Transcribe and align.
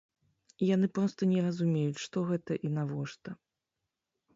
Яны 0.75 0.89
проста 0.95 1.21
не 1.35 1.39
разумеюць, 1.49 2.03
што 2.07 2.27
гэта 2.33 2.51
і 2.67 2.77
навошта. 2.79 3.41